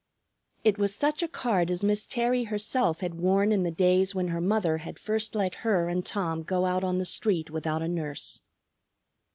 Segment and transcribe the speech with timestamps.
[0.63, 4.29] It was such a card as Miss Terry herself had worn in the days when
[4.29, 7.87] her mother had first let her and Tom go out on the street without a
[7.87, 8.41] nurse.